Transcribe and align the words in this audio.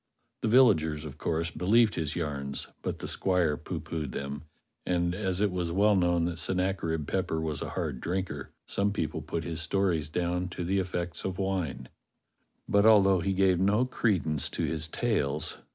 The 0.41 0.47
villagers, 0.47 1.05
of 1.05 1.19
course, 1.19 1.51
believed 1.51 1.93
his 1.93 2.15
yarns, 2.15 2.69
but 2.81 2.97
the 2.97 3.07
squire 3.07 3.55
poohpoohed 3.55 4.13
them, 4.13 4.45
and, 4.83 5.13
as 5.13 5.41
it 5.41 5.51
was 5.51 5.71
well 5.71 5.95
known 5.95 6.25
that 6.25 6.39
Sennacherib 6.39 7.05
Pepper 7.07 7.39
was 7.39 7.61
a 7.61 7.69
hard 7.69 8.01
drinker, 8.01 8.49
some 8.65 8.91
people 8.91 9.21
put 9.21 9.43
his 9.43 9.61
stories 9.61 10.09
down 10.09 10.47
to 10.47 10.63
the 10.63 10.79
effects 10.79 11.23
of 11.23 11.37
wine. 11.37 11.87
But 12.67 12.87
although 12.87 13.19
he 13.19 13.33
gave 13.33 13.59
no 13.59 13.85
credence 13.85 14.49
to 14.49 14.63
his 14.63 14.87
tales. 14.87 15.59